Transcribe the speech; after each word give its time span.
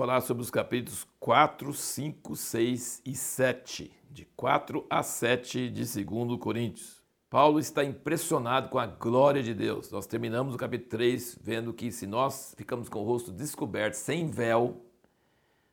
falar 0.00 0.22
sobre 0.22 0.42
os 0.42 0.50
capítulos 0.50 1.06
4, 1.18 1.74
5, 1.74 2.34
6 2.34 3.02
e 3.04 3.14
7, 3.14 3.92
de 4.10 4.24
4 4.34 4.86
a 4.88 5.02
7 5.02 5.68
de 5.68 6.04
2 6.04 6.40
Coríntios. 6.40 7.02
Paulo 7.28 7.58
está 7.58 7.84
impressionado 7.84 8.70
com 8.70 8.78
a 8.78 8.86
glória 8.86 9.42
de 9.42 9.52
Deus. 9.52 9.90
Nós 9.90 10.06
terminamos 10.06 10.54
o 10.54 10.56
capítulo 10.56 10.88
3 10.88 11.38
vendo 11.42 11.74
que 11.74 11.92
se 11.92 12.06
nós 12.06 12.54
ficamos 12.56 12.88
com 12.88 13.00
o 13.00 13.04
rosto 13.04 13.30
descoberto, 13.30 13.92
sem 13.92 14.30
véu, 14.30 14.82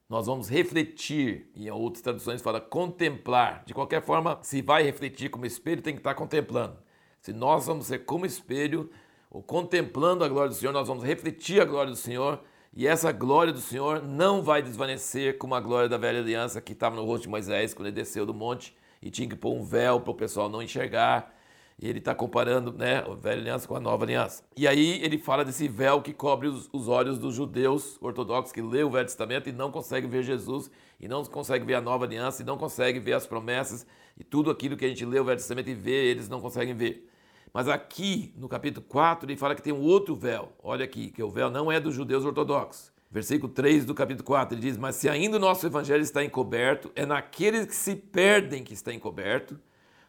nós 0.09 0.25
vamos 0.25 0.49
refletir, 0.49 1.49
e 1.55 1.67
em 1.67 1.71
outras 1.71 2.01
traduções 2.01 2.41
fala 2.41 2.59
contemplar. 2.59 3.63
De 3.65 3.73
qualquer 3.73 4.03
forma, 4.03 4.39
se 4.41 4.61
vai 4.61 4.83
refletir 4.83 5.29
como 5.29 5.45
espelho, 5.45 5.81
tem 5.81 5.93
que 5.93 6.01
estar 6.01 6.15
contemplando. 6.15 6.75
Se 7.21 7.31
nós 7.31 7.65
vamos 7.65 7.87
ser 7.87 7.99
como 7.99 8.25
espelho, 8.25 8.89
ou 9.31 9.41
contemplando 9.41 10.25
a 10.25 10.27
glória 10.27 10.49
do 10.49 10.55
Senhor, 10.55 10.73
nós 10.73 10.89
vamos 10.89 11.05
refletir 11.05 11.61
a 11.61 11.65
glória 11.65 11.91
do 11.91 11.97
Senhor, 11.97 12.43
e 12.75 12.85
essa 12.85 13.11
glória 13.11 13.51
do 13.51 13.59
Senhor 13.59 14.01
não 14.03 14.41
vai 14.41 14.61
desvanecer 14.61 15.37
como 15.37 15.55
a 15.55 15.59
glória 15.59 15.89
da 15.89 15.97
velha 15.97 16.19
aliança 16.19 16.61
que 16.61 16.73
estava 16.73 16.95
no 16.95 17.05
rosto 17.05 17.23
de 17.23 17.29
Moisés 17.29 17.73
quando 17.73 17.87
ele 17.87 17.95
desceu 17.95 18.25
do 18.25 18.33
monte 18.33 18.75
e 19.01 19.09
tinha 19.09 19.27
que 19.27 19.35
pôr 19.35 19.53
um 19.53 19.63
véu 19.63 19.99
para 19.99 20.11
o 20.11 20.15
pessoal 20.15 20.49
não 20.49 20.61
enxergar. 20.61 21.33
E 21.79 21.87
ele 21.87 21.99
está 21.99 22.15
comparando 22.15 22.73
né, 22.73 23.05
a 23.05 23.13
velha 23.13 23.39
aliança 23.39 23.67
com 23.67 23.75
a 23.75 23.79
nova 23.79 24.03
aliança. 24.03 24.43
E 24.55 24.67
aí 24.67 24.99
ele 25.03 25.19
fala 25.19 25.45
desse 25.45 25.67
véu 25.67 26.01
que 26.01 26.11
cobre 26.11 26.47
os, 26.47 26.67
os, 26.73 26.87
olhos 26.87 27.19
dos 27.19 27.35
judeus 27.35 27.99
ortodoxos 28.01 28.51
que 28.51 28.63
lê 28.63 28.83
o 28.83 28.89
Velho 28.89 29.05
Testamento 29.05 29.47
e 29.47 29.51
não 29.51 29.71
consegue 29.71 30.07
ver 30.07 30.23
Jesus, 30.23 30.71
e 30.99 31.07
não 31.07 31.23
consegue 31.25 31.63
ver 31.65 31.75
a 31.75 31.81
nova 31.81 32.05
aliança, 32.05 32.41
e 32.41 32.45
não 32.45 32.57
consegue 32.57 32.99
ver 32.99 33.13
as 33.13 33.27
promessas, 33.27 33.85
e 34.19 34.23
tudo 34.23 34.49
aquilo 34.49 34.75
que 34.75 34.85
a 34.85 34.87
gente 34.87 35.05
lê 35.05 35.19
o 35.19 35.23
Velho 35.23 35.37
Testamento 35.37 35.69
e 35.69 35.75
vê, 35.75 36.05
eles 36.05 36.27
não 36.27 36.41
conseguem 36.41 36.73
ver. 36.73 37.07
Mas 37.53 37.67
aqui, 37.67 38.33
no 38.37 38.47
capítulo 38.47 38.85
4, 38.87 39.29
ele 39.29 39.37
fala 39.37 39.55
que 39.55 39.61
tem 39.61 39.73
um 39.73 39.81
outro 39.81 40.15
véu. 40.15 40.53
Olha 40.61 40.85
aqui, 40.85 41.09
que 41.09 41.23
o 41.23 41.29
véu 41.29 41.49
não 41.49 41.71
é 41.71 41.79
dos 41.79 41.95
judeus 41.95 42.25
ortodoxos. 42.25 42.91
Versículo 43.09 43.51
3 43.51 43.85
do 43.85 43.95
capítulo 43.95 44.25
4, 44.25 44.55
ele 44.55 44.61
diz: 44.61 44.77
Mas 44.77 44.97
se 44.97 45.07
ainda 45.07 45.37
o 45.37 45.39
nosso 45.39 45.65
evangelho 45.65 46.03
está 46.03 46.23
encoberto, 46.23 46.91
é 46.95 47.05
naqueles 47.05 47.65
que 47.65 47.75
se 47.75 47.95
perdem 47.95 48.63
que 48.63 48.73
está 48.73 48.93
encoberto 48.93 49.57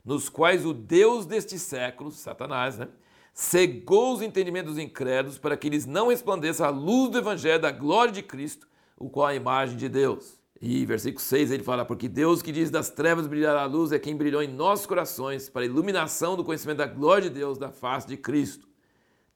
nos 0.04 0.28
quais 0.30 0.64
o 0.64 0.72
Deus 0.72 1.26
deste 1.26 1.58
século, 1.58 2.10
Satanás, 2.10 2.78
né, 2.78 2.88
cegou 3.34 4.14
os 4.14 4.22
entendimentos 4.22 4.74
dos 4.74 4.82
incrédulos 4.82 5.36
para 5.38 5.54
que 5.54 5.66
eles 5.66 5.84
não 5.84 6.08
resplandeça 6.08 6.66
a 6.66 6.70
luz 6.70 7.10
do 7.10 7.18
evangelho 7.18 7.60
da 7.60 7.70
glória 7.70 8.10
de 8.10 8.22
Cristo, 8.22 8.66
o 8.96 9.10
qual 9.10 9.28
é 9.28 9.32
a 9.32 9.36
imagem 9.36 9.76
de 9.76 9.88
Deus. 9.88 10.37
E 10.60 10.84
versículo 10.84 11.20
6 11.20 11.52
ele 11.52 11.62
fala: 11.62 11.84
Porque 11.84 12.08
Deus 12.08 12.42
que 12.42 12.50
diz 12.50 12.70
das 12.70 12.90
trevas 12.90 13.26
brilhará 13.26 13.62
a 13.62 13.66
luz 13.66 13.92
é 13.92 13.98
quem 13.98 14.16
brilhou 14.16 14.42
em 14.42 14.48
nossos 14.48 14.86
corações 14.86 15.48
para 15.48 15.62
a 15.62 15.66
iluminação 15.66 16.36
do 16.36 16.44
conhecimento 16.44 16.78
da 16.78 16.86
glória 16.86 17.28
de 17.28 17.38
Deus, 17.38 17.58
da 17.58 17.70
face 17.70 18.08
de 18.08 18.16
Cristo. 18.16 18.68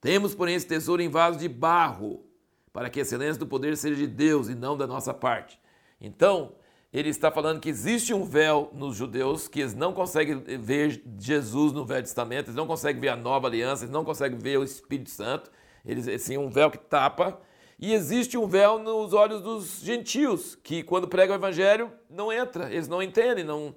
Temos, 0.00 0.34
porém, 0.34 0.56
esse 0.56 0.67
tesouro 0.67 1.00
em 1.00 1.09
vaso 1.09 1.39
de 1.39 1.48
barro, 1.48 2.25
para 2.73 2.91
que 2.91 2.98
a 2.98 3.03
excelência 3.03 3.39
do 3.39 3.47
poder 3.47 3.77
seja 3.77 3.95
de 3.95 4.06
Deus 4.09 4.48
e 4.48 4.55
não 4.55 4.77
da 4.77 4.87
nossa 4.87 5.15
parte. 5.15 5.61
Então, 6.00 6.56
ele 6.93 7.09
está 7.09 7.31
falando 7.31 7.61
que 7.61 7.70
existe 7.70 8.12
um 8.12 8.25
véu 8.25 8.69
nos 8.75 8.97
judeus 8.97 9.47
que 9.47 9.61
eles 9.61 9.75
não 9.75 9.93
conseguem 9.93 10.43
ver 10.59 11.03
Jesus 11.19 11.73
no 11.73 11.87
Velho 11.87 12.03
Testamento, 12.03 12.47
eles 12.47 12.56
não 12.56 12.67
conseguem 12.67 13.00
ver 13.00 13.09
a 13.09 13.17
nova 13.17 13.47
aliança, 13.47 13.84
eles 13.84 13.93
não 13.93 14.05
conseguem 14.05 14.39
ver 14.39 14.59
o 14.59 14.65
Espírito 14.65 15.09
Santo, 15.09 15.50
eles 15.87 16.09
assim 16.09 16.37
um 16.37 16.50
véu 16.50 16.70
que 16.70 16.78
tapa. 16.78 17.41
E 17.83 17.92
existe 17.92 18.38
um 18.38 18.47
véu 18.47 18.78
nos 18.78 19.12
olhos 19.12 19.42
dos 19.42 19.80
gentios, 19.80 20.55
que 20.55 20.84
quando 20.84 21.08
pregam 21.08 21.34
o 21.34 21.38
evangelho 21.41 21.91
não 22.08 22.33
entra, 22.33 22.72
eles 22.72 22.86
não 22.86 23.02
entendem, 23.02 23.42
não 23.42 23.75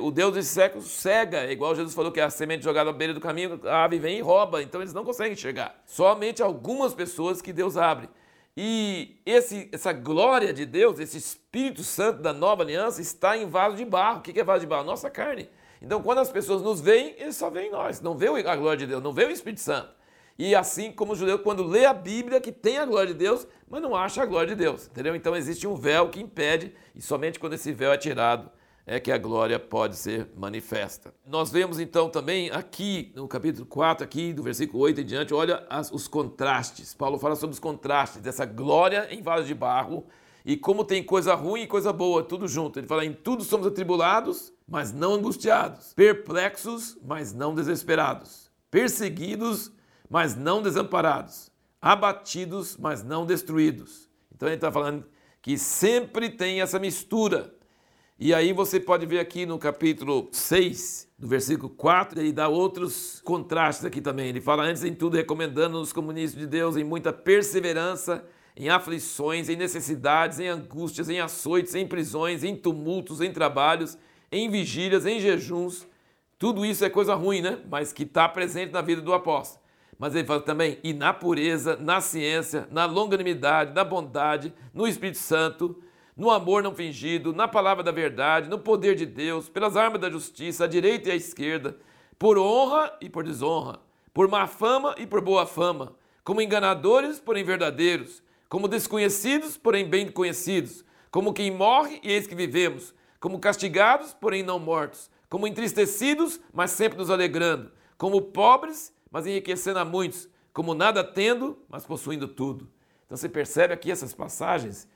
o 0.00 0.10
Deus 0.10 0.32
desse 0.32 0.48
século 0.48 0.82
cega, 0.82 1.40
é 1.40 1.52
igual 1.52 1.74
Jesus 1.74 1.94
falou 1.94 2.10
que 2.10 2.18
a 2.18 2.30
semente 2.30 2.64
jogada 2.64 2.88
à 2.88 2.92
beira 2.94 3.12
do 3.12 3.20
caminho, 3.20 3.60
a 3.64 3.84
ave 3.84 3.98
vem 3.98 4.16
e 4.16 4.20
rouba, 4.22 4.62
então 4.62 4.80
eles 4.80 4.94
não 4.94 5.04
conseguem 5.04 5.34
enxergar. 5.34 5.78
Somente 5.84 6.42
algumas 6.42 6.94
pessoas 6.94 7.42
que 7.42 7.52
Deus 7.52 7.76
abre. 7.76 8.08
E 8.56 9.20
esse, 9.26 9.68
essa 9.70 9.92
glória 9.92 10.50
de 10.54 10.64
Deus, 10.64 10.98
esse 10.98 11.18
Espírito 11.18 11.84
Santo 11.84 12.22
da 12.22 12.32
nova 12.32 12.62
aliança, 12.62 13.02
está 13.02 13.36
em 13.36 13.46
vaso 13.50 13.76
de 13.76 13.84
barro. 13.84 14.20
O 14.20 14.22
que 14.22 14.40
é 14.40 14.44
vaso 14.44 14.60
de 14.60 14.66
barro? 14.66 14.84
Nossa 14.84 15.10
carne. 15.10 15.46
Então, 15.82 16.02
quando 16.02 16.20
as 16.20 16.30
pessoas 16.30 16.62
nos 16.62 16.80
veem, 16.80 17.16
eles 17.18 17.36
só 17.36 17.50
veem 17.50 17.70
nós, 17.70 18.00
não 18.00 18.16
vê 18.16 18.28
a 18.28 18.56
glória 18.56 18.78
de 18.78 18.86
Deus, 18.86 19.02
não 19.02 19.12
vê 19.12 19.26
o 19.26 19.30
Espírito 19.30 19.60
Santo. 19.60 20.00
E 20.38 20.54
assim 20.54 20.90
como 20.90 21.12
o 21.12 21.16
judeu, 21.16 21.38
quando 21.38 21.62
lê 21.62 21.84
a 21.84 21.92
Bíblia, 21.92 22.40
que 22.40 22.50
tem 22.50 22.78
a 22.78 22.86
glória 22.86 23.12
de 23.12 23.18
Deus, 23.18 23.46
mas 23.68 23.82
não 23.82 23.94
acha 23.94 24.22
a 24.22 24.26
glória 24.26 24.54
de 24.54 24.62
Deus, 24.62 24.86
entendeu? 24.86 25.14
Então 25.14 25.36
existe 25.36 25.66
um 25.66 25.74
véu 25.74 26.08
que 26.08 26.20
impede, 26.20 26.74
e 26.94 27.02
somente 27.02 27.38
quando 27.38 27.54
esse 27.54 27.72
véu 27.72 27.92
é 27.92 27.96
tirado, 27.96 28.50
é 28.84 28.98
que 28.98 29.12
a 29.12 29.18
glória 29.18 29.58
pode 29.58 29.96
ser 29.96 30.28
manifesta. 30.36 31.14
Nós 31.26 31.50
vemos 31.50 31.78
então 31.78 32.08
também 32.08 32.50
aqui 32.50 33.12
no 33.14 33.28
capítulo 33.28 33.64
4, 33.66 34.04
aqui 34.04 34.32
do 34.32 34.42
versículo 34.42 34.82
8 34.82 35.00
em 35.00 35.04
diante, 35.04 35.32
olha 35.32 35.64
as, 35.70 35.92
os 35.92 36.08
contrastes. 36.08 36.92
Paulo 36.92 37.18
fala 37.18 37.36
sobre 37.36 37.54
os 37.54 37.60
contrastes 37.60 38.20
dessa 38.20 38.44
glória 38.44 39.06
em 39.10 39.22
vaso 39.22 39.46
de 39.46 39.54
barro 39.54 40.04
e 40.44 40.56
como 40.56 40.84
tem 40.84 41.02
coisa 41.02 41.34
ruim 41.34 41.62
e 41.62 41.66
coisa 41.66 41.92
boa, 41.92 42.22
tudo 42.22 42.48
junto. 42.48 42.78
Ele 42.78 42.86
fala: 42.86 43.04
em 43.04 43.12
tudo 43.12 43.44
somos 43.44 43.66
atribulados, 43.66 44.52
mas 44.68 44.92
não 44.92 45.14
angustiados, 45.14 45.94
perplexos, 45.94 46.98
mas 47.04 47.32
não 47.32 47.54
desesperados, 47.54 48.50
perseguidos, 48.70 49.70
mas 50.12 50.36
não 50.36 50.60
desamparados, 50.60 51.50
abatidos, 51.80 52.76
mas 52.76 53.02
não 53.02 53.24
destruídos. 53.24 54.10
Então 54.30 54.46
ele 54.46 54.56
está 54.56 54.70
falando 54.70 55.06
que 55.40 55.56
sempre 55.56 56.28
tem 56.28 56.60
essa 56.60 56.78
mistura 56.78 57.50
e 58.18 58.34
aí 58.34 58.52
você 58.52 58.78
pode 58.78 59.06
ver 59.06 59.20
aqui 59.20 59.46
no 59.46 59.58
capítulo 59.58 60.28
6, 60.30 61.08
no 61.18 61.26
versículo 61.26 61.70
4, 61.70 62.20
ele 62.20 62.30
dá 62.30 62.46
outros 62.46 63.22
contrastes 63.24 63.86
aqui 63.86 64.02
também. 64.02 64.28
Ele 64.28 64.40
fala 64.40 64.64
antes 64.64 64.84
em 64.84 64.94
tudo 64.94 65.16
recomendando 65.16 65.80
os 65.80 65.94
comunistas 65.94 66.38
de 66.38 66.46
Deus 66.46 66.76
em 66.76 66.84
muita 66.84 67.10
perseverança, 67.10 68.22
em 68.54 68.68
aflições, 68.68 69.48
em 69.48 69.56
necessidades, 69.56 70.38
em 70.38 70.46
angústias, 70.46 71.08
em 71.08 71.20
açoites, 71.20 71.74
em 71.74 71.86
prisões, 71.86 72.44
em 72.44 72.54
tumultos, 72.54 73.22
em 73.22 73.32
trabalhos, 73.32 73.96
em 74.30 74.50
vigílias, 74.50 75.06
em 75.06 75.18
jejuns. 75.18 75.86
Tudo 76.38 76.66
isso 76.66 76.84
é 76.84 76.90
coisa 76.90 77.14
ruim, 77.14 77.40
né? 77.40 77.60
Mas 77.70 77.94
que 77.94 78.02
está 78.02 78.28
presente 78.28 78.72
na 78.72 78.82
vida 78.82 79.00
do 79.00 79.14
apóstolo. 79.14 79.61
Mas 80.02 80.16
ele 80.16 80.26
fala 80.26 80.40
também, 80.40 80.80
e 80.82 80.92
na 80.92 81.14
pureza, 81.14 81.76
na 81.76 82.00
ciência, 82.00 82.66
na 82.72 82.86
longanimidade, 82.86 83.72
na 83.72 83.84
bondade, 83.84 84.52
no 84.74 84.84
Espírito 84.84 85.18
Santo, 85.18 85.80
no 86.16 86.28
amor 86.28 86.60
não 86.60 86.74
fingido, 86.74 87.32
na 87.32 87.46
palavra 87.46 87.84
da 87.84 87.92
verdade, 87.92 88.50
no 88.50 88.58
poder 88.58 88.96
de 88.96 89.06
Deus, 89.06 89.48
pelas 89.48 89.76
armas 89.76 90.00
da 90.00 90.10
justiça, 90.10 90.64
à 90.64 90.66
direita 90.66 91.08
e 91.08 91.12
à 91.12 91.14
esquerda, 91.14 91.76
por 92.18 92.36
honra 92.36 92.92
e 93.00 93.08
por 93.08 93.22
desonra, 93.22 93.78
por 94.12 94.26
má 94.26 94.48
fama 94.48 94.92
e 94.98 95.06
por 95.06 95.20
boa 95.20 95.46
fama, 95.46 95.94
como 96.24 96.42
enganadores, 96.42 97.20
porém 97.20 97.44
verdadeiros, 97.44 98.24
como 98.48 98.66
desconhecidos, 98.66 99.56
porém 99.56 99.88
bem 99.88 100.10
conhecidos, 100.10 100.84
como 101.12 101.32
quem 101.32 101.48
morre 101.52 102.00
e 102.02 102.10
eis 102.10 102.26
que 102.26 102.34
vivemos, 102.34 102.92
como 103.20 103.38
castigados, 103.38 104.12
porém 104.12 104.42
não 104.42 104.58
mortos, 104.58 105.08
como 105.30 105.46
entristecidos, 105.46 106.40
mas 106.52 106.72
sempre 106.72 106.98
nos 106.98 107.08
alegrando, 107.08 107.70
como 107.96 108.20
pobres, 108.20 108.92
mas 109.12 109.26
enriquecendo 109.26 109.78
a 109.78 109.84
muitos, 109.84 110.28
como 110.52 110.74
nada 110.74 111.04
tendo, 111.04 111.58
mas 111.68 111.84
possuindo 111.84 112.26
tudo. 112.26 112.68
Então 113.04 113.16
você 113.16 113.28
percebe 113.28 113.74
aqui 113.74 113.92
essas 113.92 114.14
passagens 114.14 114.88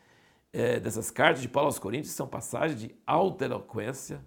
é, 0.53 0.81
dessas 0.81 1.11
cartas 1.11 1.43
de 1.43 1.49
Paulo 1.49 1.69
aos 1.69 1.79
Coríntios 1.79 2.15
são 2.15 2.27
passagens 2.27 2.81
de 2.81 2.95
alta 3.07 3.45
eloquência, 3.45 4.25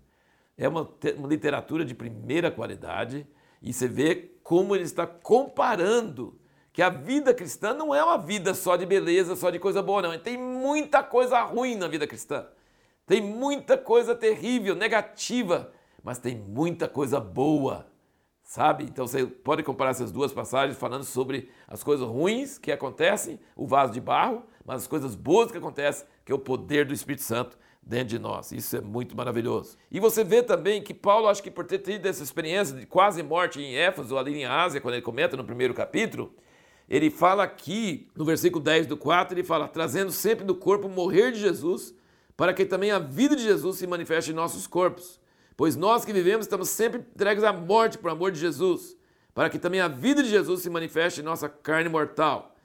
é 0.56 0.68
uma, 0.68 0.88
uma 1.18 1.28
literatura 1.28 1.84
de 1.84 1.96
primeira 1.96 2.52
qualidade, 2.52 3.26
e 3.62 3.74
você 3.74 3.88
vê 3.88 4.32
como 4.44 4.76
ele 4.76 4.84
está 4.84 5.08
comparando 5.08 6.40
que 6.72 6.84
a 6.84 6.90
vida 6.90 7.34
cristã 7.34 7.74
não 7.74 7.94
é 7.96 8.04
uma 8.04 8.18
vida 8.18 8.54
só 8.54 8.76
de 8.76 8.86
beleza, 8.86 9.36
só 9.36 9.50
de 9.50 9.58
coisa 9.58 9.82
boa, 9.82 10.02
não. 10.02 10.18
Tem 10.20 10.38
muita 10.38 11.02
coisa 11.04 11.42
ruim 11.42 11.76
na 11.76 11.88
vida 11.88 12.08
cristã. 12.08 12.48
Tem 13.06 13.22
muita 13.22 13.78
coisa 13.78 14.14
terrível, 14.14 14.76
negativa, 14.76 15.74
mas 16.04 16.20
tem 16.20 16.36
muita 16.36 16.88
coisa 16.88 17.20
boa, 17.20 17.89
sabe? 18.50 18.84
Então 18.86 19.06
você 19.06 19.28
pode 19.28 19.62
comparar 19.62 19.92
essas 19.92 20.12
duas 20.12 20.34
passagens 20.34 20.76
falando 20.76 21.04
sobre 21.04 21.52
as 21.68 21.84
coisas 21.84 22.08
ruins 22.08 22.58
que 22.58 22.72
acontecem, 22.72 23.40
o 23.56 23.68
vaso 23.68 23.94
de 23.94 24.02
barro, 24.02 24.42
mas 24.66 24.82
as 24.82 24.88
coisas 24.88 25.14
boas 25.14 25.52
que 25.52 25.60
acontecem, 25.60 26.08
que 26.26 26.32
é 26.32 26.36
o 26.36 26.40
poder 26.40 26.84
do 26.84 26.92
Espírito 26.92 27.22
Santo 27.22 27.56
dentro 27.84 28.08
de 28.08 28.18
nós. 28.18 28.52
Isso 28.52 28.76
é 28.76 28.82
muito 28.82 29.16
maravilhoso. 29.16 29.78
E 29.92 30.00
você 30.00 30.24
vê 30.24 30.42
também 30.42 30.82
que 30.82 30.96
Paulo, 30.96 31.28
acho 31.28 31.44
que 31.44 31.52
por 31.52 31.64
ter 31.64 31.78
tido 31.78 32.04
essa 32.08 32.24
experiência 32.24 32.76
de 32.76 32.88
quase 32.88 33.22
morte 33.22 33.62
em 33.62 33.76
Éfeso, 33.76 34.18
ali 34.18 34.42
em 34.42 34.46
Ásia, 34.46 34.82
quando 34.82 34.96
ele 34.96 35.04
comenta 35.04 35.38
no 35.38 35.44
primeiro 35.44 35.76
capítulo, 35.76 36.34
ele 36.90 37.12
fala 37.12 37.44
aqui, 37.44 38.10
no 38.16 38.26
versículo 38.26 38.64
10 38.64 38.88
do 38.88 38.98
4, 38.98 39.36
ele 39.36 39.44
fala, 39.44 39.68
trazendo 39.68 40.12
sempre 40.12 40.44
do 40.44 40.56
corpo 40.56 40.90
morrer 40.90 41.32
de 41.32 41.40
Jesus, 41.40 41.94
para 42.36 42.52
que 42.52 42.66
também 42.66 42.90
a 42.90 42.98
vida 42.98 43.36
de 43.36 43.44
Jesus 43.44 43.78
se 43.78 43.86
manifeste 43.86 44.32
em 44.32 44.34
nossos 44.34 44.66
corpos. 44.66 45.19
Pois 45.60 45.76
nós 45.76 46.06
que 46.06 46.14
vivemos 46.14 46.46
estamos 46.46 46.70
sempre 46.70 47.00
entregues 47.00 47.44
à 47.44 47.52
morte 47.52 47.98
por 47.98 48.10
amor 48.10 48.32
de 48.32 48.40
Jesus, 48.40 48.96
para 49.34 49.50
que 49.50 49.60
também 49.60 49.82
a 49.82 49.90
vida 49.90 50.24
de 50.24 50.30
Jesus 50.30 50.62
se 50.62 50.70
manifeste 50.70 51.20
em 51.20 51.24
nossa 51.26 51.50
carne 51.50 51.90
mortal. 51.90 52.56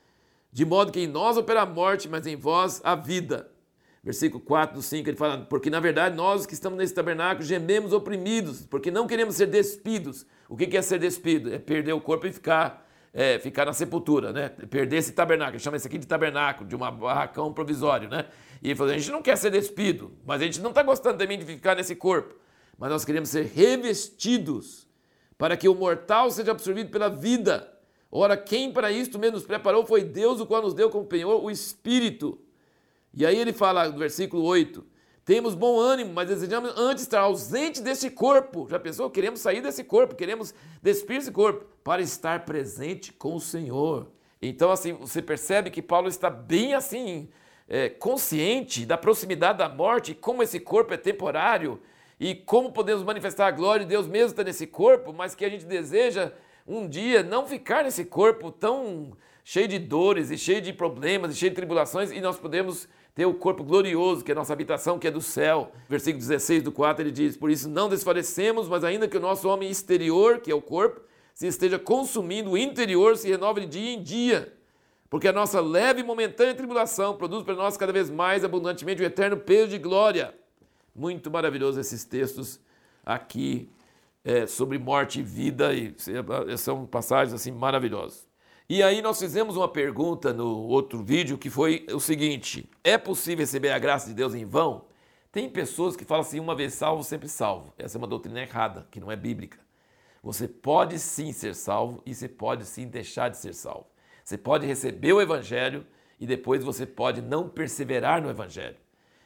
De 0.53 0.65
modo 0.65 0.93
que 0.93 1.01
em 1.01 1.09
nós 1.09 1.37
opera 1.37 1.63
a 1.63 1.67
morte, 1.67 2.09
mas 2.09 2.25
em 2.25 2.37
vós 2.37 2.81
a 2.85 2.95
vida 2.95 3.51
versículo 4.01 4.41
4 4.45 4.77
do 4.77 4.81
5, 4.81 5.09
ele 5.09 5.17
fala: 5.17 5.39
Porque 5.39 5.69
na 5.69 5.81
verdade 5.81 6.15
nós 6.15 6.47
que 6.47 6.55
estamos 6.55 6.79
nesse 6.79 6.95
tabernáculo 6.95 7.45
gememos 7.45 7.93
oprimidos, 7.93 8.65
porque 8.65 8.93
não 8.93 9.09
queremos 9.09 9.35
ser 9.35 9.47
despidos. 9.47 10.25
O 10.49 10.57
que 10.57 10.77
é 10.77 10.81
ser 10.81 11.01
despido? 11.01 11.53
É 11.53 11.59
perder 11.59 11.95
o 11.95 12.01
corpo 12.01 12.29
e 12.29 12.33
ficar, 12.33 12.89
é, 13.13 13.41
ficar 13.41 13.65
na 13.65 13.73
sepultura, 13.73 14.33
né? 14.33 14.51
Perder 14.71 14.99
esse 14.99 15.11
tabernáculo, 15.11 15.59
chama 15.59 15.79
isso 15.79 15.89
aqui 15.89 15.99
de 15.99 16.07
tabernáculo, 16.07 16.69
de 16.69 16.77
um 16.77 16.79
barracão 16.79 17.53
provisório, 17.53 18.09
né? 18.09 18.27
E 18.63 18.69
ele 18.69 18.77
falou: 18.77 18.93
a 18.93 18.97
gente 18.97 19.11
não 19.11 19.21
quer 19.21 19.37
ser 19.37 19.51
despido, 19.51 20.13
mas 20.25 20.41
a 20.41 20.45
gente 20.45 20.61
não 20.61 20.71
está 20.71 20.85
gostando 20.85 21.19
também 21.19 21.37
de 21.37 21.45
ficar 21.45 21.75
nesse 21.75 21.97
corpo. 21.97 22.44
Mas 22.79 22.91
nós 22.91 23.05
queremos 23.05 23.29
ser 23.29 23.45
revestidos 23.47 24.89
para 25.39 25.57
que 25.57 25.69
o 25.69 25.75
mortal 25.75 26.31
seja 26.31 26.51
absorvido 26.51 26.91
pela 26.91 27.09
vida. 27.09 27.71
Ora, 28.11 28.37
quem 28.37 28.73
para 28.73 28.93
isto 28.93 29.19
mesmo 29.19 29.37
nos 29.37 29.47
preparou 29.47 29.85
foi 29.85 30.05
Deus, 30.05 30.41
o 30.41 30.47
qual 30.47 30.63
nos 30.63 30.75
deu 30.75 30.89
como 30.89 31.05
penhor 31.05 31.43
o 31.43 31.51
Espírito. 31.51 32.39
E 33.13 33.25
aí 33.27 33.37
ele 33.37 33.53
fala 33.53 33.89
no 33.89 33.99
versículo 33.99 34.43
8: 34.45 34.85
temos 35.25 35.55
bom 35.55 35.81
ânimo, 35.81 36.13
mas 36.13 36.29
desejamos 36.29 36.73
antes 36.77 37.03
estar 37.03 37.21
ausente 37.21 37.81
desse 37.81 38.11
corpo. 38.11 38.69
Já 38.69 38.79
pensou? 38.79 39.11
Queremos 39.11 39.41
sair 39.41 39.63
desse 39.63 39.83
corpo, 39.83 40.15
queremos 40.15 40.55
despir 40.83 41.17
esse 41.17 41.33
corpo 41.33 41.65
para 41.83 42.03
estar 42.03 42.45
presente 42.45 43.11
com 43.13 43.35
o 43.35 43.41
Senhor. 43.41 44.11
Então, 44.43 44.71
assim, 44.71 44.93
você 44.93 45.23
percebe 45.23 45.71
que 45.71 45.81
Paulo 45.81 46.09
está 46.09 46.29
bem 46.29 46.75
assim, 46.75 47.31
é, 47.67 47.89
consciente 47.89 48.85
da 48.85 48.99
proximidade 48.99 49.59
da 49.59 49.69
morte, 49.69 50.15
como 50.15 50.43
esse 50.43 50.61
corpo 50.61 50.93
é 50.93 50.99
temporário 50.99 51.81
e 52.19 52.35
como 52.35 52.73
podemos 52.73 53.03
manifestar 53.03 53.47
a 53.47 53.51
glória 53.51 53.85
de 53.85 53.91
Deus 53.91 54.07
mesmo 54.07 54.31
está 54.31 54.45
nesse 54.45 54.67
corpo, 54.67 55.13
mas 55.13 55.35
que 55.35 55.45
a 55.45 55.49
gente 55.49 55.65
deseja 55.65 56.33
um 56.67 56.89
dia 56.89 57.23
não 57.23 57.47
ficar 57.47 57.85
nesse 57.85 58.05
corpo 58.05 58.51
tão 58.51 59.17
cheio 59.45 59.69
de 59.69 59.79
dores 59.79 60.31
e 60.31 60.39
cheio 60.39 60.61
de 60.61 60.73
problemas 60.73 61.33
e 61.33 61.39
cheio 61.39 61.51
de 61.51 61.57
tribulações 61.57 62.11
e 62.11 62.21
nós 62.21 62.39
podemos 62.39 62.89
ter 63.15 63.27
o 63.27 63.35
corpo 63.35 63.63
glorioso, 63.63 64.25
que 64.25 64.33
é 64.33 64.35
a 64.35 64.37
nossa 64.37 64.53
habitação, 64.53 64.99
que 64.99 65.07
é 65.07 65.11
do 65.11 65.21
céu. 65.21 65.71
Versículo 65.89 66.19
16 66.19 66.63
do 66.63 66.73
4 66.73 67.03
ele 67.03 67.13
diz: 67.13 67.37
Por 67.37 67.51
isso 67.51 67.69
não 67.69 67.89
desfalecemos, 67.89 68.69
mas 68.69 68.83
ainda 68.83 69.07
que 69.07 69.17
o 69.17 69.21
nosso 69.21 69.49
homem 69.49 69.71
exterior, 69.71 70.41
que 70.41 70.51
é 70.51 70.55
o 70.55 70.63
corpo, 70.63 71.01
se 71.33 71.47
esteja 71.47 71.79
consumindo, 71.79 72.51
o 72.51 72.59
interior 72.59 73.17
se 73.17 73.29
renova 73.29 73.61
de 73.61 73.67
dia 73.67 73.93
em 73.93 74.03
dia. 74.03 74.53
Porque 75.09 75.29
a 75.29 75.33
nossa 75.33 75.61
leve 75.61 76.01
e 76.01 76.05
momentânea 76.05 76.55
tribulação 76.55 77.17
produz 77.17 77.45
para 77.45 77.55
nós 77.55 77.77
cada 77.77 77.93
vez 77.93 78.11
mais 78.11 78.45
abundantemente 78.45 79.01
o 79.01 79.05
eterno 79.05 79.37
peso 79.37 79.69
de 79.69 79.79
glória. 79.79 80.35
Muito 80.95 81.31
maravilhoso 81.31 81.81
esses 81.81 82.05
textos 82.05 82.61
aqui 83.05 83.69
é, 84.25 84.47
sobre 84.47 84.79
morte 84.79 85.21
e 85.21 85.23
vida, 85.23 85.75
e 85.75 85.95
são 86.57 86.87
passagens 86.87 87.35
assim 87.35 87.51
maravilhosas. 87.51 88.27
E 88.69 88.83
aí 88.83 89.03
nós 89.03 89.19
fizemos 89.19 89.57
uma 89.57 89.69
pergunta 89.69 90.33
no 90.33 90.49
outro 90.69 91.03
vídeo 91.03 91.37
que 91.37 91.51
foi 91.51 91.87
o 91.93 92.01
seguinte: 92.01 92.69
é 92.83 92.97
possível 92.97 93.43
receber 93.43 93.71
a 93.71 93.79
graça 93.79 94.09
de 94.09 94.15
Deus 94.15 94.35
em 94.35 94.47
vão? 94.47 94.87
Tem 95.31 95.51
pessoas 95.51 95.97
que 95.97 96.05
falam 96.05 96.23
assim, 96.23 96.39
uma 96.39 96.55
vez 96.55 96.75
salvo, 96.75 97.03
sempre 97.03 97.29
salvo. 97.29 97.75
Essa 97.77 97.97
é 97.97 97.99
uma 97.99 98.07
doutrina 98.07 98.41
errada, 98.41 98.87
que 98.91 99.01
não 99.01 99.11
é 99.11 99.17
bíblica. 99.17 99.59
Você 100.23 100.49
pode 100.49 100.99
sim 100.99 101.33
ser 101.33 101.55
salvo 101.55 102.01
e 102.07 102.15
você 102.15 102.29
pode 102.29 102.65
sim 102.65 102.87
deixar 102.87 103.29
de 103.29 103.37
ser 103.37 103.53
salvo. 103.53 103.87
Você 104.25 104.39
pode 104.39 104.65
receber 104.65 105.13
o 105.13 105.21
evangelho 105.21 105.85
e 106.19 106.27
depois 106.27 106.65
você 106.65 106.87
pode 106.87 107.21
não 107.21 107.49
perseverar 107.49 108.23
no 108.23 108.31
evangelho. 108.31 108.77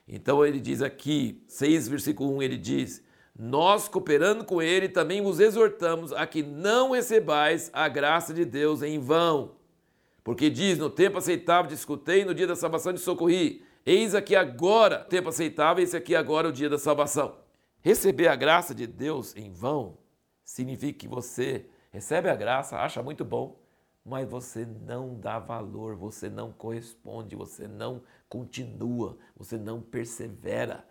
Então 0.08 0.44
ele 0.44 0.58
diz 0.58 0.80
aqui, 0.80 1.44
6 1.46 1.88
versículo 1.88 2.34
1, 2.36 2.42
ele 2.42 2.56
diz: 2.56 3.04
nós, 3.38 3.86
cooperando 3.86 4.44
com 4.44 4.60
ele, 4.60 4.88
também 4.88 5.22
vos 5.22 5.38
exortamos 5.38 6.12
a 6.12 6.26
que 6.26 6.42
não 6.42 6.90
recebais 6.90 7.70
a 7.72 7.88
graça 7.88 8.34
de 8.34 8.44
Deus 8.44 8.82
em 8.82 8.98
vão. 8.98 9.52
Porque 10.24 10.50
diz: 10.50 10.76
No 10.76 10.90
tempo 10.90 11.18
aceitável 11.18 11.70
discutei, 11.70 12.24
no 12.24 12.34
dia 12.34 12.48
da 12.48 12.56
salvação 12.56 12.92
de 12.92 12.98
socorri. 12.98 13.62
Eis 13.86 14.12
aqui 14.12 14.34
agora, 14.34 14.98
tempo 15.04 15.28
aceitável, 15.28 15.84
esse 15.84 15.96
aqui 15.96 16.16
agora 16.16 16.48
o 16.48 16.52
dia 16.52 16.68
da 16.68 16.78
salvação. 16.78 17.36
Receber 17.80 18.26
a 18.26 18.34
graça 18.34 18.74
de 18.74 18.88
Deus 18.88 19.36
em 19.36 19.52
vão 19.52 19.96
significa 20.44 20.98
que 20.98 21.06
você 21.06 21.66
recebe 21.92 22.28
a 22.28 22.34
graça, 22.34 22.76
acha 22.76 23.02
muito 23.02 23.24
bom, 23.24 23.56
mas 24.04 24.28
você 24.28 24.64
não 24.64 25.18
dá 25.18 25.38
valor, 25.38 25.96
você 25.96 26.28
não 26.28 26.52
corresponde, 26.52 27.36
você 27.36 27.68
não 27.68 28.02
continua, 28.28 29.18
você 29.36 29.58
não 29.58 29.80
persevera. 29.80 30.86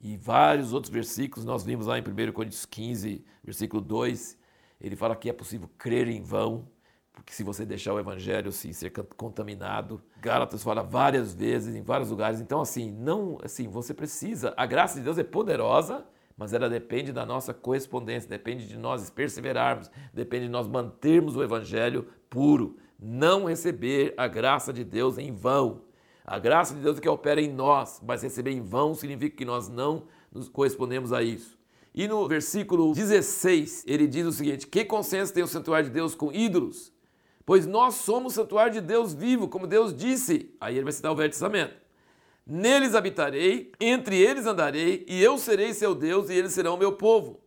E 0.00 0.16
vários 0.16 0.72
outros 0.72 0.92
versículos, 0.92 1.44
nós 1.44 1.64
vimos 1.64 1.86
lá 1.86 1.98
em 1.98 2.02
1 2.02 2.32
Coríntios 2.32 2.64
15, 2.66 3.24
versículo 3.44 3.80
2, 3.80 4.38
ele 4.80 4.96
fala 4.96 5.14
que 5.14 5.28
é 5.28 5.32
possível 5.32 5.70
crer 5.78 6.08
em 6.08 6.22
vão, 6.22 6.68
porque 7.12 7.32
se 7.32 7.44
você 7.44 7.64
deixar 7.64 7.92
o 7.92 8.00
evangelho 8.00 8.48
assim, 8.48 8.72
ser 8.72 8.90
contaminado, 8.90 10.02
Gálatas 10.20 10.62
fala 10.62 10.82
várias 10.82 11.34
vezes, 11.34 11.74
em 11.74 11.82
vários 11.82 12.10
lugares, 12.10 12.40
então 12.40 12.60
assim, 12.60 12.90
não, 12.90 13.38
assim, 13.44 13.68
você 13.68 13.94
precisa, 13.94 14.54
a 14.56 14.66
graça 14.66 14.98
de 14.98 15.04
Deus 15.04 15.18
é 15.18 15.24
poderosa, 15.24 16.04
mas 16.36 16.52
ela 16.52 16.68
depende 16.68 17.12
da 17.12 17.24
nossa 17.24 17.52
correspondência, 17.52 18.28
depende 18.28 18.66
de 18.66 18.76
nós 18.76 19.08
perseverarmos, 19.10 19.90
depende 20.12 20.46
de 20.46 20.50
nós 20.50 20.66
mantermos 20.66 21.36
o 21.36 21.42
evangelho 21.44 22.08
puro, 22.32 22.78
não 22.98 23.44
receber 23.44 24.14
a 24.16 24.26
graça 24.26 24.72
de 24.72 24.82
Deus 24.82 25.18
em 25.18 25.30
vão. 25.30 25.82
A 26.24 26.38
graça 26.38 26.74
de 26.74 26.80
Deus 26.80 26.96
é 26.96 27.00
que 27.02 27.08
opera 27.08 27.42
em 27.42 27.52
nós, 27.52 28.00
mas 28.02 28.22
receber 28.22 28.52
em 28.52 28.62
vão 28.62 28.94
significa 28.94 29.36
que 29.36 29.44
nós 29.44 29.68
não 29.68 30.04
nos 30.32 30.48
correspondemos 30.48 31.12
a 31.12 31.22
isso. 31.22 31.58
E 31.94 32.08
no 32.08 32.26
versículo 32.26 32.94
16, 32.94 33.84
ele 33.86 34.06
diz 34.06 34.26
o 34.26 34.32
seguinte: 34.32 34.66
Que 34.66 34.82
consenso 34.82 35.34
tem 35.34 35.42
o 35.42 35.46
santuário 35.46 35.88
de 35.88 35.94
Deus 35.94 36.14
com 36.14 36.32
ídolos? 36.32 36.90
Pois 37.44 37.66
nós 37.66 37.96
somos 37.96 38.32
o 38.32 38.36
santuário 38.36 38.72
de 38.72 38.80
Deus 38.80 39.12
vivo, 39.12 39.46
como 39.46 39.66
Deus 39.66 39.94
disse. 39.94 40.54
Aí 40.58 40.76
ele 40.76 40.84
vai 40.84 40.92
citar 40.92 41.12
o 41.12 41.16
Velho 41.16 41.28
Testamento. 41.28 41.74
Neles 42.46 42.94
habitarei, 42.94 43.72
entre 43.78 44.16
eles 44.16 44.46
andarei, 44.46 45.04
e 45.06 45.22
eu 45.22 45.36
serei 45.36 45.74
seu 45.74 45.94
Deus, 45.94 46.30
e 46.30 46.34
eles 46.34 46.52
serão 46.52 46.78
meu 46.78 46.92
povo. 46.92 47.40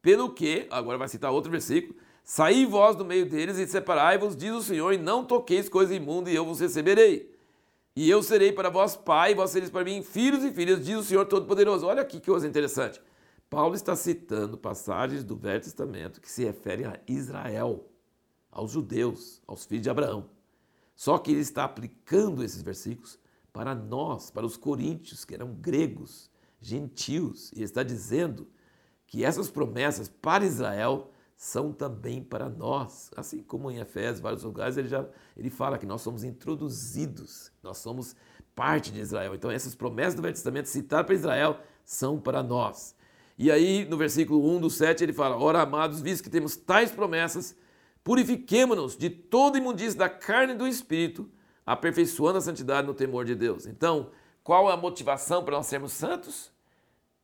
Pelo 0.00 0.30
que, 0.30 0.66
agora 0.68 0.98
vai 0.98 1.08
citar 1.08 1.30
outro 1.30 1.50
versículo, 1.50 1.94
saí 2.22 2.64
vós 2.64 2.96
do 2.96 3.04
meio 3.04 3.28
deles 3.28 3.58
e 3.58 3.66
separai-vos, 3.66 4.36
diz 4.36 4.52
o 4.52 4.62
Senhor, 4.62 4.92
e 4.92 4.98
não 4.98 5.24
toqueis 5.24 5.68
coisa 5.68 5.94
imunda, 5.94 6.30
e 6.30 6.34
eu 6.34 6.44
vos 6.44 6.60
receberei. 6.60 7.32
E 7.94 8.08
eu 8.08 8.22
serei 8.22 8.52
para 8.52 8.70
vós 8.70 8.96
pai, 8.96 9.32
e 9.32 9.34
vós 9.34 9.50
sereis 9.50 9.70
para 9.70 9.84
mim 9.84 10.02
filhos 10.02 10.42
e 10.44 10.52
filhas, 10.52 10.84
diz 10.84 10.96
o 10.96 11.04
Senhor 11.04 11.26
Todo-Poderoso. 11.26 11.86
Olha 11.86 12.02
aqui 12.02 12.20
que 12.20 12.30
coisa 12.30 12.46
interessante. 12.46 13.00
Paulo 13.50 13.74
está 13.74 13.94
citando 13.94 14.56
passagens 14.56 15.22
do 15.24 15.36
Velho 15.36 15.60
Testamento 15.60 16.22
que 16.22 16.30
se 16.30 16.42
referem 16.42 16.86
a 16.86 16.98
Israel, 17.06 17.86
aos 18.50 18.70
judeus, 18.70 19.42
aos 19.46 19.66
filhos 19.66 19.82
de 19.82 19.90
Abraão. 19.90 20.30
Só 20.96 21.18
que 21.18 21.30
ele 21.30 21.40
está 21.40 21.64
aplicando 21.64 22.42
esses 22.42 22.62
versículos 22.62 23.18
para 23.52 23.74
nós, 23.74 24.30
para 24.30 24.46
os 24.46 24.56
coríntios, 24.56 25.26
que 25.26 25.34
eram 25.34 25.52
gregos, 25.52 26.30
gentios, 26.62 27.52
e 27.52 27.62
está 27.62 27.82
dizendo 27.82 28.48
que 29.06 29.22
essas 29.22 29.50
promessas 29.50 30.08
para 30.08 30.46
Israel 30.46 31.11
são 31.42 31.72
também 31.72 32.22
para 32.22 32.48
nós. 32.48 33.10
Assim 33.16 33.42
como 33.42 33.68
em 33.68 33.80
Efésios, 33.80 34.20
vários 34.20 34.44
lugares, 34.44 34.76
ele 34.76 34.86
já 34.86 35.04
ele 35.36 35.50
fala 35.50 35.76
que 35.76 35.84
nós 35.84 36.00
somos 36.00 36.22
introduzidos, 36.22 37.50
nós 37.60 37.78
somos 37.78 38.14
parte 38.54 38.92
de 38.92 39.00
Israel. 39.00 39.34
Então 39.34 39.50
essas 39.50 39.74
promessas 39.74 40.14
do 40.14 40.22
Velho 40.22 40.34
Testamento 40.34 40.66
citadas 40.66 41.04
para 41.04 41.14
Israel 41.16 41.58
são 41.84 42.20
para 42.20 42.44
nós. 42.44 42.94
E 43.36 43.50
aí, 43.50 43.84
no 43.86 43.96
versículo 43.96 44.48
1 44.56 44.60
do 44.60 44.70
7, 44.70 45.02
ele 45.02 45.12
fala: 45.12 45.36
Ora, 45.36 45.62
amados, 45.62 46.00
visto 46.00 46.22
que 46.22 46.30
temos 46.30 46.54
tais 46.54 46.92
promessas, 46.92 47.56
purifiquemo-nos 48.04 48.96
de 48.96 49.10
toda 49.10 49.58
imundícia 49.58 49.98
da 49.98 50.08
carne 50.08 50.52
e 50.52 50.56
do 50.56 50.68
espírito, 50.68 51.28
aperfeiçoando 51.66 52.38
a 52.38 52.40
santidade 52.40 52.86
no 52.86 52.94
temor 52.94 53.24
de 53.24 53.34
Deus. 53.34 53.66
Então, 53.66 54.12
qual 54.44 54.70
é 54.70 54.72
a 54.72 54.76
motivação 54.76 55.42
para 55.42 55.56
nós 55.56 55.66
sermos 55.66 55.90
santos? 55.90 56.52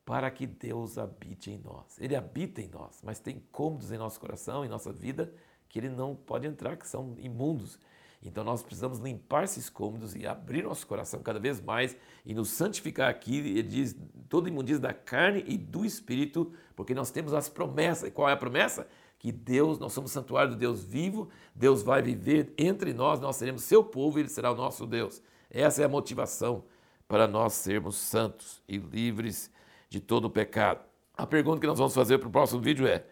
Para 0.09 0.31
que 0.31 0.47
Deus 0.47 0.97
habite 0.97 1.51
em 1.51 1.59
nós. 1.59 1.99
Ele 1.99 2.15
habita 2.15 2.59
em 2.59 2.67
nós, 2.67 2.99
mas 3.03 3.19
tem 3.19 3.43
cômodos 3.51 3.91
em 3.91 3.97
nosso 3.99 4.19
coração, 4.19 4.65
em 4.65 4.67
nossa 4.67 4.91
vida, 4.91 5.31
que 5.69 5.77
ele 5.77 5.87
não 5.87 6.15
pode 6.15 6.47
entrar, 6.47 6.77
que 6.77 6.87
são 6.87 7.13
imundos. 7.19 7.77
Então 8.19 8.43
nós 8.43 8.63
precisamos 8.63 8.97
limpar 8.97 9.43
esses 9.43 9.69
cômodos 9.69 10.15
e 10.15 10.25
abrir 10.25 10.63
nosso 10.63 10.87
coração 10.87 11.21
cada 11.21 11.39
vez 11.39 11.61
mais 11.61 11.95
e 12.25 12.33
nos 12.33 12.49
santificar 12.49 13.07
aqui. 13.07 13.37
Ele 13.37 13.61
diz 13.61 13.95
todo 14.27 14.47
imundício 14.47 14.81
da 14.81 14.95
carne 14.95 15.43
e 15.45 15.55
do 15.55 15.85
espírito, 15.85 16.51
porque 16.75 16.95
nós 16.95 17.11
temos 17.11 17.31
as 17.31 17.47
promessas. 17.47 18.09
E 18.09 18.11
qual 18.11 18.27
é 18.27 18.33
a 18.33 18.37
promessa? 18.37 18.87
Que 19.19 19.31
Deus, 19.31 19.77
nós 19.77 19.93
somos 19.93 20.09
santuário 20.09 20.53
do 20.53 20.57
Deus 20.57 20.83
vivo, 20.83 21.29
Deus 21.53 21.83
vai 21.83 22.01
viver 22.01 22.51
entre 22.57 22.95
nós, 22.95 23.19
nós 23.19 23.35
seremos 23.35 23.61
seu 23.61 23.83
povo 23.83 24.17
e 24.17 24.23
ele 24.23 24.29
será 24.29 24.51
o 24.51 24.55
nosso 24.55 24.87
Deus. 24.87 25.21
Essa 25.51 25.83
é 25.83 25.85
a 25.85 25.89
motivação 25.89 26.63
para 27.07 27.27
nós 27.27 27.53
sermos 27.53 27.95
santos 27.95 28.63
e 28.67 28.77
livres 28.77 29.51
de 29.89 29.99
todo 29.99 30.25
o 30.25 30.29
pecado. 30.29 30.81
A 31.17 31.25
pergunta 31.25 31.59
que 31.59 31.67
nós 31.67 31.77
vamos 31.77 31.93
fazer 31.93 32.17
para 32.17 32.27
o 32.27 32.31
próximo 32.31 32.61
vídeo 32.61 32.87
é: 32.87 33.03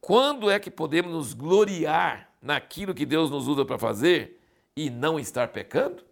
quando 0.00 0.50
é 0.50 0.58
que 0.58 0.70
podemos 0.70 1.12
nos 1.12 1.34
gloriar 1.34 2.30
naquilo 2.42 2.94
que 2.94 3.06
Deus 3.06 3.30
nos 3.30 3.48
usa 3.48 3.64
para 3.64 3.78
fazer 3.78 4.40
e 4.76 4.90
não 4.90 5.18
estar 5.18 5.48
pecando? 5.48 6.02